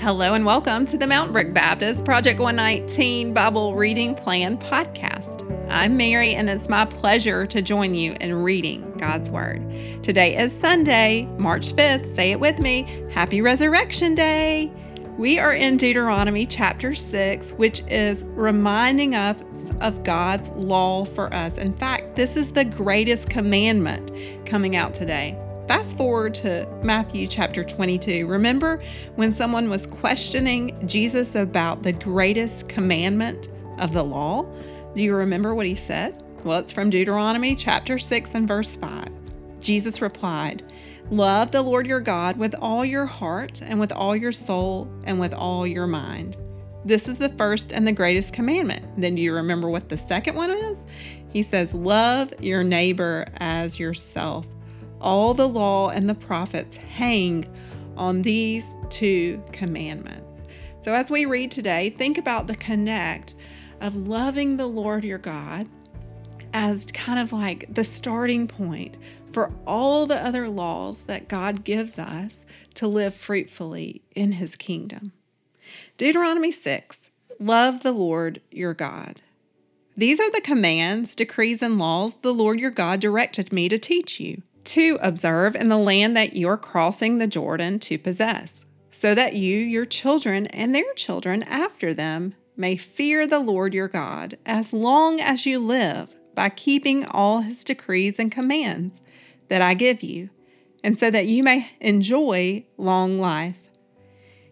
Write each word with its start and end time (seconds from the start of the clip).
Hello 0.00 0.32
and 0.32 0.46
welcome 0.46 0.86
to 0.86 0.96
the 0.96 1.06
Mountain 1.06 1.34
Brook 1.34 1.52
Baptist 1.52 2.06
Project 2.06 2.40
119 2.40 3.34
Bible 3.34 3.74
Reading 3.74 4.14
Plan 4.14 4.56
podcast. 4.56 5.46
I'm 5.70 5.98
Mary 5.98 6.32
and 6.32 6.48
it's 6.48 6.70
my 6.70 6.86
pleasure 6.86 7.44
to 7.44 7.60
join 7.60 7.94
you 7.94 8.16
in 8.18 8.34
reading 8.34 8.96
God's 8.96 9.28
Word. 9.28 9.62
Today 10.02 10.38
is 10.38 10.58
Sunday, 10.58 11.26
March 11.36 11.74
5th. 11.74 12.14
Say 12.14 12.32
it 12.32 12.40
with 12.40 12.58
me. 12.58 12.86
Happy 13.10 13.42
Resurrection 13.42 14.14
Day. 14.14 14.72
We 15.18 15.38
are 15.38 15.52
in 15.52 15.76
Deuteronomy 15.76 16.46
chapter 16.46 16.94
6, 16.94 17.52
which 17.52 17.82
is 17.86 18.24
reminding 18.24 19.14
us 19.14 19.36
of 19.82 20.02
God's 20.02 20.48
law 20.52 21.04
for 21.04 21.30
us. 21.34 21.58
In 21.58 21.74
fact, 21.74 22.16
this 22.16 22.38
is 22.38 22.52
the 22.52 22.64
greatest 22.64 23.28
commandment 23.28 24.10
coming 24.46 24.76
out 24.76 24.94
today. 24.94 25.38
Fast 25.70 25.96
forward 25.96 26.34
to 26.34 26.66
Matthew 26.82 27.28
chapter 27.28 27.62
22. 27.62 28.26
Remember 28.26 28.82
when 29.14 29.32
someone 29.32 29.70
was 29.70 29.86
questioning 29.86 30.76
Jesus 30.84 31.36
about 31.36 31.84
the 31.84 31.92
greatest 31.92 32.68
commandment 32.68 33.48
of 33.78 33.92
the 33.92 34.02
law? 34.02 34.44
Do 34.96 35.04
you 35.04 35.14
remember 35.14 35.54
what 35.54 35.66
he 35.66 35.76
said? 35.76 36.24
Well, 36.42 36.58
it's 36.58 36.72
from 36.72 36.90
Deuteronomy 36.90 37.54
chapter 37.54 37.98
6 37.98 38.30
and 38.34 38.48
verse 38.48 38.74
5. 38.74 39.06
Jesus 39.60 40.02
replied, 40.02 40.64
Love 41.08 41.52
the 41.52 41.62
Lord 41.62 41.86
your 41.86 42.00
God 42.00 42.36
with 42.36 42.56
all 42.60 42.84
your 42.84 43.06
heart 43.06 43.62
and 43.62 43.78
with 43.78 43.92
all 43.92 44.16
your 44.16 44.32
soul 44.32 44.92
and 45.04 45.20
with 45.20 45.32
all 45.32 45.68
your 45.68 45.86
mind. 45.86 46.36
This 46.84 47.06
is 47.06 47.20
the 47.20 47.28
first 47.28 47.70
and 47.70 47.86
the 47.86 47.92
greatest 47.92 48.32
commandment. 48.32 48.84
Then 49.00 49.14
do 49.14 49.22
you 49.22 49.32
remember 49.34 49.70
what 49.70 49.88
the 49.88 49.96
second 49.96 50.34
one 50.34 50.50
is? 50.50 50.78
He 51.28 51.42
says, 51.42 51.74
Love 51.74 52.34
your 52.40 52.64
neighbor 52.64 53.28
as 53.36 53.78
yourself. 53.78 54.48
All 55.00 55.34
the 55.34 55.48
law 55.48 55.90
and 55.90 56.08
the 56.08 56.14
prophets 56.14 56.76
hang 56.76 57.44
on 57.96 58.22
these 58.22 58.74
two 58.88 59.42
commandments. 59.52 60.44
So, 60.80 60.94
as 60.94 61.10
we 61.10 61.26
read 61.26 61.50
today, 61.50 61.90
think 61.90 62.18
about 62.18 62.46
the 62.46 62.56
connect 62.56 63.34
of 63.80 64.08
loving 64.08 64.56
the 64.56 64.66
Lord 64.66 65.04
your 65.04 65.18
God 65.18 65.68
as 66.52 66.86
kind 66.86 67.18
of 67.18 67.32
like 67.32 67.72
the 67.72 67.84
starting 67.84 68.48
point 68.48 68.96
for 69.32 69.52
all 69.66 70.06
the 70.06 70.16
other 70.16 70.48
laws 70.48 71.04
that 71.04 71.28
God 71.28 71.64
gives 71.64 71.98
us 71.98 72.44
to 72.74 72.88
live 72.88 73.14
fruitfully 73.14 74.02
in 74.14 74.32
his 74.32 74.56
kingdom. 74.56 75.12
Deuteronomy 75.96 76.50
6 76.50 77.10
Love 77.38 77.82
the 77.82 77.92
Lord 77.92 78.40
your 78.50 78.74
God. 78.74 79.22
These 79.96 80.20
are 80.20 80.30
the 80.30 80.40
commands, 80.40 81.14
decrees, 81.14 81.62
and 81.62 81.78
laws 81.78 82.16
the 82.16 82.34
Lord 82.34 82.58
your 82.58 82.70
God 82.70 83.00
directed 83.00 83.52
me 83.52 83.68
to 83.68 83.78
teach 83.78 84.20
you 84.20 84.42
to 84.64 84.98
observe 85.00 85.54
in 85.56 85.68
the 85.68 85.78
land 85.78 86.16
that 86.16 86.34
you 86.34 86.48
are 86.48 86.56
crossing 86.56 87.18
the 87.18 87.26
Jordan 87.26 87.78
to 87.80 87.98
possess, 87.98 88.64
so 88.90 89.14
that 89.14 89.34
you, 89.34 89.56
your 89.56 89.84
children, 89.84 90.46
and 90.48 90.74
their 90.74 90.92
children 90.94 91.42
after 91.44 91.94
them 91.94 92.34
may 92.56 92.76
fear 92.76 93.26
the 93.26 93.40
Lord 93.40 93.72
your 93.72 93.88
God 93.88 94.36
as 94.44 94.72
long 94.72 95.20
as 95.20 95.46
you 95.46 95.58
live 95.58 96.14
by 96.34 96.48
keeping 96.48 97.04
all 97.06 97.40
his 97.40 97.64
decrees 97.64 98.18
and 98.18 98.30
commands 98.30 99.00
that 99.48 99.62
I 99.62 99.74
give 99.74 100.02
you, 100.02 100.30
and 100.84 100.98
so 100.98 101.10
that 101.10 101.26
you 101.26 101.42
may 101.42 101.70
enjoy 101.80 102.64
long 102.76 103.18
life. 103.18 103.56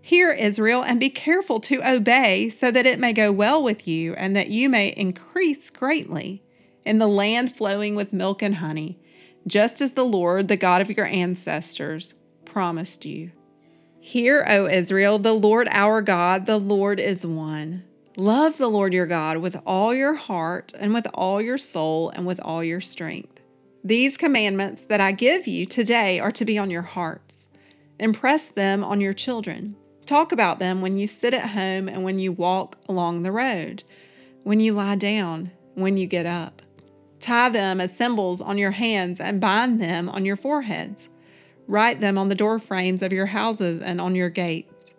Hear, 0.00 0.30
Israel, 0.30 0.82
and 0.82 0.98
be 0.98 1.10
careful 1.10 1.60
to 1.60 1.86
obey, 1.86 2.48
so 2.48 2.70
that 2.70 2.86
it 2.86 2.98
may 2.98 3.12
go 3.12 3.30
well 3.30 3.62
with 3.62 3.86
you, 3.86 4.14
and 4.14 4.34
that 4.34 4.48
you 4.48 4.68
may 4.68 4.88
increase 4.96 5.68
greatly 5.68 6.42
in 6.84 6.98
the 6.98 7.06
land 7.06 7.54
flowing 7.54 7.94
with 7.94 8.12
milk 8.12 8.42
and 8.42 8.56
honey 8.56 8.98
just 9.48 9.80
as 9.80 9.92
the 9.92 10.04
Lord, 10.04 10.48
the 10.48 10.56
God 10.56 10.80
of 10.80 10.90
your 10.90 11.06
ancestors, 11.06 12.14
promised 12.44 13.04
you. 13.04 13.32
Hear, 14.00 14.44
O 14.48 14.66
Israel, 14.66 15.18
the 15.18 15.32
Lord 15.34 15.68
our 15.70 16.00
God, 16.02 16.46
the 16.46 16.58
Lord 16.58 17.00
is 17.00 17.26
one. 17.26 17.84
Love 18.16 18.58
the 18.58 18.68
Lord 18.68 18.92
your 18.92 19.06
God 19.06 19.38
with 19.38 19.60
all 19.66 19.94
your 19.94 20.14
heart 20.14 20.72
and 20.78 20.92
with 20.92 21.06
all 21.14 21.40
your 21.40 21.58
soul 21.58 22.10
and 22.10 22.26
with 22.26 22.40
all 22.40 22.64
your 22.64 22.80
strength. 22.80 23.40
These 23.84 24.16
commandments 24.16 24.82
that 24.82 25.00
I 25.00 25.12
give 25.12 25.46
you 25.46 25.66
today 25.66 26.18
are 26.20 26.32
to 26.32 26.44
be 26.44 26.58
on 26.58 26.70
your 26.70 26.82
hearts. 26.82 27.48
Impress 27.98 28.48
them 28.48 28.82
on 28.82 29.00
your 29.00 29.12
children. 29.12 29.76
Talk 30.04 30.32
about 30.32 30.58
them 30.58 30.80
when 30.80 30.96
you 30.96 31.06
sit 31.06 31.34
at 31.34 31.50
home 31.50 31.88
and 31.88 32.02
when 32.02 32.18
you 32.18 32.32
walk 32.32 32.76
along 32.88 33.22
the 33.22 33.32
road, 33.32 33.84
when 34.42 34.58
you 34.58 34.72
lie 34.72 34.96
down, 34.96 35.50
when 35.74 35.96
you 35.96 36.06
get 36.06 36.26
up. 36.26 36.62
Tie 37.20 37.48
them 37.48 37.80
as 37.80 37.96
symbols 37.96 38.40
on 38.40 38.58
your 38.58 38.70
hands 38.70 39.20
and 39.20 39.40
bind 39.40 39.80
them 39.80 40.08
on 40.08 40.24
your 40.24 40.36
foreheads. 40.36 41.08
Write 41.66 42.00
them 42.00 42.16
on 42.16 42.28
the 42.28 42.34
door 42.34 42.58
frames 42.58 43.02
of 43.02 43.12
your 43.12 43.26
houses 43.26 43.80
and 43.80 44.00
on 44.00 44.14
your 44.14 44.30
gates. 44.30 44.94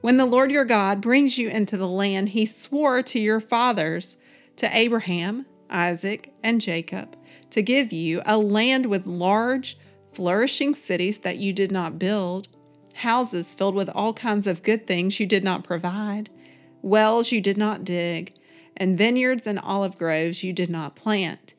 When 0.00 0.16
the 0.16 0.26
Lord 0.26 0.52
your 0.52 0.64
God 0.64 1.00
brings 1.00 1.36
you 1.36 1.48
into 1.48 1.76
the 1.76 1.88
land 1.88 2.30
he 2.30 2.46
swore 2.46 3.02
to 3.02 3.18
your 3.18 3.40
fathers, 3.40 4.16
to 4.56 4.74
Abraham, 4.74 5.46
Isaac, 5.68 6.32
and 6.42 6.60
Jacob, 6.60 7.16
to 7.50 7.60
give 7.60 7.92
you 7.92 8.22
a 8.24 8.38
land 8.38 8.86
with 8.86 9.06
large, 9.06 9.76
flourishing 10.12 10.74
cities 10.74 11.18
that 11.20 11.38
you 11.38 11.52
did 11.52 11.72
not 11.72 11.98
build, 11.98 12.48
houses 12.94 13.52
filled 13.52 13.74
with 13.74 13.90
all 13.90 14.14
kinds 14.14 14.46
of 14.46 14.62
good 14.62 14.86
things 14.86 15.18
you 15.18 15.26
did 15.26 15.42
not 15.42 15.64
provide, 15.64 16.30
wells 16.80 17.32
you 17.32 17.40
did 17.40 17.58
not 17.58 17.84
dig, 17.84 18.32
and 18.76 18.96
vineyards 18.96 19.46
and 19.46 19.58
olive 19.58 19.98
groves 19.98 20.44
you 20.44 20.52
did 20.52 20.70
not 20.70 20.94
plant 20.94 21.55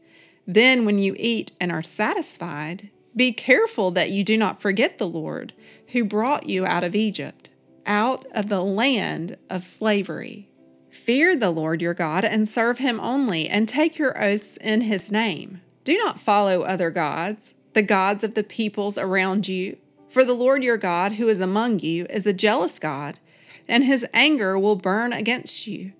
then, 0.47 0.85
when 0.85 0.97
you 0.97 1.13
eat 1.19 1.51
and 1.59 1.73
are 1.73 1.83
satisfied, 1.83 2.89
be 3.13 3.33
careful 3.33 3.91
that 3.91 4.11
you 4.11 4.23
do 4.23 4.37
not 4.37 4.61
forget 4.61 4.97
the 4.97 5.07
Lord 5.07 5.51
who 5.87 6.05
brought 6.05 6.47
you 6.47 6.65
out 6.65 6.85
of 6.85 6.95
Egypt, 6.95 7.49
out 7.85 8.25
of 8.31 8.47
the 8.47 8.63
land 8.63 9.35
of 9.49 9.65
slavery. 9.65 10.49
Fear 10.89 11.35
the 11.35 11.49
Lord 11.49 11.81
your 11.81 11.93
God 11.93 12.23
and 12.23 12.47
serve 12.47 12.77
him 12.77 12.99
only, 13.01 13.49
and 13.49 13.67
take 13.67 13.97
your 13.97 14.21
oaths 14.21 14.55
in 14.57 14.81
his 14.81 15.11
name. 15.11 15.61
Do 15.83 15.97
not 15.97 16.19
follow 16.19 16.61
other 16.61 16.91
gods, 16.91 17.53
the 17.73 17.81
gods 17.81 18.23
of 18.23 18.33
the 18.33 18.43
peoples 18.43 18.97
around 18.97 19.47
you. 19.47 19.77
For 20.09 20.23
the 20.23 20.33
Lord 20.33 20.63
your 20.63 20.77
God, 20.77 21.13
who 21.13 21.27
is 21.27 21.41
among 21.41 21.79
you, 21.79 22.05
is 22.09 22.25
a 22.25 22.33
jealous 22.33 22.79
God, 22.79 23.19
and 23.67 23.83
his 23.83 24.05
anger 24.13 24.57
will 24.57 24.77
burn 24.77 25.11
against 25.11 25.67
you, 25.67 25.91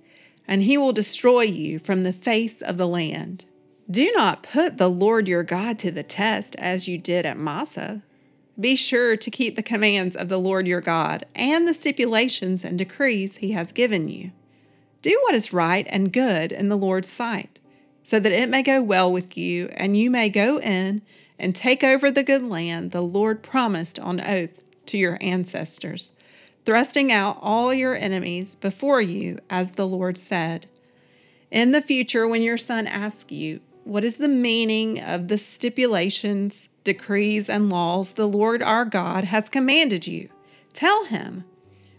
and 0.47 0.63
he 0.63 0.77
will 0.77 0.93
destroy 0.93 1.41
you 1.41 1.79
from 1.79 2.03
the 2.03 2.13
face 2.13 2.61
of 2.61 2.77
the 2.77 2.87
land. 2.87 3.45
Do 3.89 4.11
not 4.11 4.43
put 4.43 4.77
the 4.77 4.89
Lord 4.89 5.29
your 5.29 5.43
God 5.43 5.79
to 5.79 5.91
the 5.91 6.03
test 6.03 6.57
as 6.57 6.89
you 6.89 6.97
did 6.97 7.25
at 7.25 7.37
Massah. 7.37 8.01
Be 8.59 8.75
sure 8.75 9.15
to 9.15 9.31
keep 9.31 9.55
the 9.55 9.63
commands 9.63 10.13
of 10.13 10.27
the 10.27 10.39
Lord 10.39 10.67
your 10.67 10.81
God 10.81 11.25
and 11.33 11.65
the 11.65 11.73
stipulations 11.73 12.65
and 12.65 12.77
decrees 12.77 13.37
he 13.37 13.53
has 13.53 13.71
given 13.71 14.09
you. 14.09 14.31
Do 15.01 15.17
what 15.23 15.35
is 15.35 15.53
right 15.53 15.87
and 15.89 16.11
good 16.11 16.51
in 16.51 16.67
the 16.67 16.75
Lord's 16.75 17.07
sight, 17.07 17.61
so 18.03 18.19
that 18.19 18.31
it 18.33 18.49
may 18.49 18.61
go 18.61 18.83
well 18.83 19.09
with 19.09 19.37
you 19.37 19.69
and 19.77 19.97
you 19.97 20.11
may 20.11 20.27
go 20.27 20.59
in 20.59 21.01
and 21.39 21.55
take 21.55 21.81
over 21.81 22.11
the 22.11 22.23
good 22.23 22.43
land 22.43 22.91
the 22.91 23.01
Lord 23.01 23.41
promised 23.41 23.99
on 23.99 24.19
oath 24.19 24.65
to 24.87 24.97
your 24.97 25.17
ancestors, 25.21 26.11
thrusting 26.65 27.09
out 27.09 27.37
all 27.41 27.73
your 27.73 27.95
enemies 27.95 28.57
before 28.57 29.01
you, 29.01 29.37
as 29.49 29.71
the 29.71 29.87
Lord 29.87 30.17
said. 30.17 30.67
In 31.49 31.71
the 31.71 31.81
future, 31.81 32.27
when 32.27 32.41
your 32.41 32.57
son 32.57 32.85
asks 32.87 33.31
you, 33.31 33.61
what 33.87 34.03
is 34.03 34.17
the 34.17 34.27
meaning 34.27 34.99
of 34.99 35.29
the 35.29 35.37
stipulations, 35.37 36.67
decrees, 36.83 37.49
and 37.49 37.69
laws 37.69 38.11
the 38.11 38.27
Lord 38.27 38.61
our 38.61 38.83
God 38.83 39.23
has 39.23 39.47
commanded 39.47 40.05
you? 40.05 40.27
Tell 40.73 41.05
him, 41.05 41.45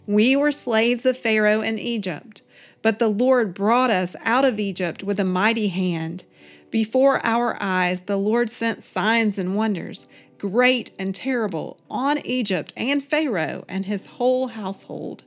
We 0.05 0.35
were 0.35 0.51
slaves 0.51 1.03
of 1.05 1.17
Pharaoh 1.17 1.61
in 1.61 1.79
Egypt, 1.79 2.43
but 2.83 2.99
the 2.99 3.07
Lord 3.07 3.55
brought 3.55 3.89
us 3.89 4.15
out 4.23 4.45
of 4.45 4.59
Egypt 4.59 5.03
with 5.03 5.19
a 5.19 5.25
mighty 5.25 5.69
hand. 5.69 6.25
Before 6.69 7.25
our 7.25 7.57
eyes, 7.59 8.01
the 8.01 8.17
Lord 8.17 8.51
sent 8.51 8.83
signs 8.83 9.39
and 9.39 9.55
wonders, 9.55 10.05
great 10.37 10.91
and 10.99 11.15
terrible, 11.15 11.79
on 11.89 12.19
Egypt 12.19 12.71
and 12.77 13.03
Pharaoh 13.03 13.65
and 13.67 13.87
his 13.87 14.05
whole 14.05 14.49
household. 14.49 15.23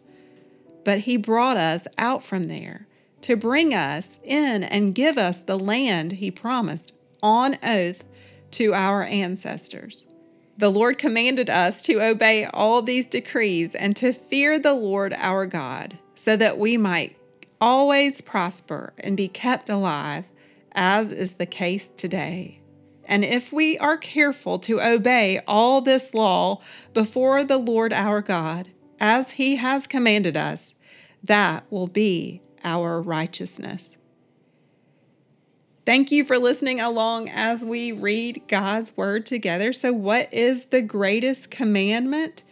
But 0.84 1.00
he 1.00 1.16
brought 1.16 1.56
us 1.56 1.88
out 1.98 2.22
from 2.22 2.44
there 2.44 2.86
to 3.22 3.36
bring 3.36 3.72
us 3.74 4.18
in 4.22 4.62
and 4.62 4.94
give 4.94 5.16
us 5.16 5.40
the 5.40 5.58
land 5.58 6.12
he 6.12 6.30
promised 6.30 6.92
on 7.22 7.56
oath 7.62 8.04
to 8.52 8.74
our 8.74 9.02
ancestors. 9.04 10.04
The 10.58 10.70
Lord 10.70 10.98
commanded 10.98 11.48
us 11.48 11.80
to 11.82 12.02
obey 12.02 12.44
all 12.44 12.82
these 12.82 13.06
decrees 13.06 13.74
and 13.74 13.96
to 13.96 14.12
fear 14.12 14.58
the 14.58 14.74
Lord 14.74 15.14
our 15.16 15.46
God, 15.46 15.98
so 16.14 16.36
that 16.36 16.58
we 16.58 16.76
might 16.76 17.16
always 17.60 18.20
prosper 18.20 18.92
and 18.98 19.16
be 19.16 19.28
kept 19.28 19.70
alive, 19.70 20.24
as 20.72 21.10
is 21.10 21.34
the 21.34 21.46
case 21.46 21.90
today. 21.96 22.60
And 23.06 23.24
if 23.24 23.52
we 23.52 23.78
are 23.78 23.96
careful 23.96 24.58
to 24.60 24.80
obey 24.80 25.40
all 25.46 25.80
this 25.80 26.14
law 26.14 26.60
before 26.92 27.44
the 27.44 27.58
Lord 27.58 27.92
our 27.92 28.20
God, 28.20 28.68
as 29.00 29.32
he 29.32 29.56
has 29.56 29.86
commanded 29.86 30.36
us, 30.36 30.74
that 31.24 31.64
will 31.70 31.88
be 31.88 32.42
our 32.64 33.00
righteousness. 33.00 33.96
Thank 35.84 36.12
you 36.12 36.24
for 36.24 36.38
listening 36.38 36.80
along 36.80 37.28
as 37.28 37.64
we 37.64 37.90
read 37.90 38.42
God's 38.46 38.96
word 38.96 39.26
together. 39.26 39.72
So, 39.72 39.92
what 39.92 40.32
is 40.32 40.66
the 40.66 40.82
greatest 40.82 41.50
commandment? 41.50 42.44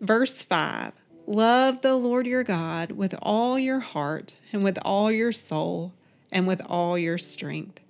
Verse 0.00 0.42
5 0.42 0.92
Love 1.26 1.82
the 1.82 1.96
Lord 1.96 2.26
your 2.26 2.44
God 2.44 2.92
with 2.92 3.14
all 3.20 3.58
your 3.58 3.80
heart 3.80 4.36
and 4.52 4.62
with 4.62 4.78
all 4.84 5.10
your 5.10 5.32
soul 5.32 5.92
and 6.30 6.46
with 6.46 6.60
all 6.68 6.96
your 6.96 7.18
strength. 7.18 7.80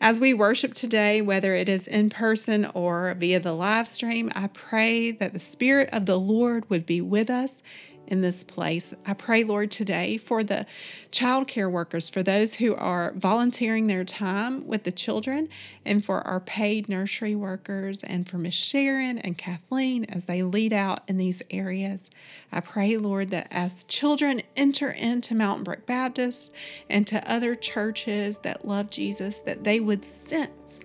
As 0.00 0.18
we 0.18 0.34
worship 0.34 0.74
today, 0.74 1.22
whether 1.22 1.54
it 1.54 1.68
is 1.68 1.86
in 1.86 2.10
person 2.10 2.66
or 2.74 3.14
via 3.14 3.40
the 3.40 3.54
live 3.54 3.88
stream, 3.88 4.30
I 4.34 4.48
pray 4.48 5.10
that 5.10 5.32
the 5.32 5.38
Spirit 5.38 5.88
of 5.92 6.06
the 6.06 6.18
Lord 6.18 6.68
would 6.68 6.84
be 6.84 7.00
with 7.00 7.30
us 7.30 7.62
in 8.06 8.20
this 8.20 8.44
place. 8.44 8.92
I 9.06 9.14
pray, 9.14 9.44
Lord, 9.44 9.70
today 9.70 10.16
for 10.16 10.42
the 10.44 10.66
child 11.10 11.48
care 11.48 11.70
workers, 11.70 12.08
for 12.08 12.22
those 12.22 12.54
who 12.54 12.74
are 12.74 13.12
volunteering 13.14 13.86
their 13.86 14.04
time 14.04 14.66
with 14.66 14.84
the 14.84 14.92
children, 14.92 15.48
and 15.84 16.04
for 16.04 16.26
our 16.26 16.40
paid 16.40 16.88
nursery 16.88 17.34
workers, 17.34 18.02
and 18.02 18.28
for 18.28 18.38
Miss 18.38 18.54
Sharon 18.54 19.18
and 19.18 19.38
Kathleen 19.38 20.04
as 20.06 20.26
they 20.26 20.42
lead 20.42 20.72
out 20.72 21.00
in 21.08 21.16
these 21.16 21.42
areas. 21.50 22.10
I 22.50 22.60
pray, 22.60 22.96
Lord, 22.96 23.30
that 23.30 23.48
as 23.50 23.84
children 23.84 24.42
enter 24.56 24.90
into 24.90 25.34
Mountain 25.34 25.64
Brook 25.64 25.86
Baptist 25.86 26.50
and 26.90 27.06
to 27.06 27.30
other 27.30 27.54
churches 27.54 28.38
that 28.38 28.66
love 28.66 28.90
Jesus, 28.90 29.40
that 29.40 29.64
they 29.64 29.80
would 29.80 30.04
sense 30.04 30.80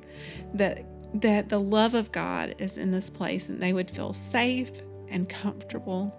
that 0.54 0.86
that 1.14 1.48
the 1.50 1.60
love 1.60 1.94
of 1.94 2.12
God 2.12 2.56
is 2.60 2.78
in 2.78 2.92
this 2.92 3.10
place 3.10 3.48
and 3.48 3.62
they 3.62 3.72
would 3.72 3.90
feel 3.90 4.12
safe 4.12 4.70
and 5.10 5.28
comfortable 5.30 6.14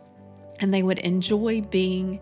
and 0.60 0.72
they 0.72 0.82
would 0.82 0.98
enjoy 0.98 1.60
being 1.60 2.20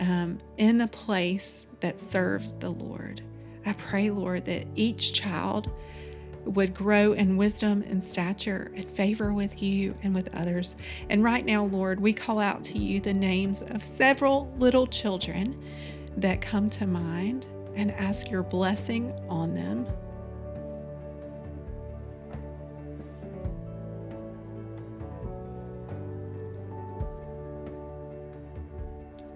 um, 0.00 0.38
in 0.56 0.78
the 0.78 0.88
place 0.88 1.66
that 1.80 1.98
serves 1.98 2.52
the 2.54 2.70
Lord. 2.70 3.22
I 3.64 3.72
pray, 3.72 4.10
Lord, 4.10 4.44
that 4.46 4.66
each 4.74 5.12
child 5.12 5.70
would 6.44 6.74
grow 6.74 7.12
in 7.12 7.36
wisdom 7.36 7.82
and 7.88 8.02
stature 8.02 8.70
and 8.74 8.88
favor 8.90 9.32
with 9.32 9.60
you 9.62 9.96
and 10.02 10.14
with 10.14 10.32
others. 10.34 10.76
And 11.10 11.24
right 11.24 11.44
now, 11.44 11.64
Lord, 11.64 12.00
we 12.00 12.12
call 12.12 12.38
out 12.38 12.62
to 12.64 12.78
you 12.78 13.00
the 13.00 13.14
names 13.14 13.62
of 13.62 13.82
several 13.82 14.52
little 14.56 14.86
children 14.86 15.60
that 16.16 16.40
come 16.40 16.70
to 16.70 16.86
mind 16.86 17.46
and 17.74 17.90
ask 17.90 18.30
your 18.30 18.42
blessing 18.42 19.12
on 19.28 19.54
them. 19.54 19.86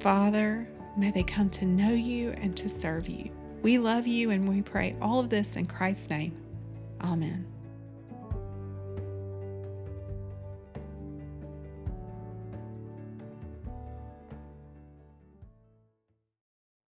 Father, 0.00 0.66
may 0.96 1.10
they 1.10 1.22
come 1.22 1.50
to 1.50 1.66
know 1.66 1.92
you 1.92 2.30
and 2.30 2.56
to 2.56 2.70
serve 2.70 3.06
you. 3.06 3.30
We 3.62 3.76
love 3.76 4.06
you 4.06 4.30
and 4.30 4.48
we 4.48 4.62
pray 4.62 4.96
all 5.00 5.20
of 5.20 5.28
this 5.28 5.56
in 5.56 5.66
Christ's 5.66 6.08
name. 6.08 6.40
Amen. 7.02 7.46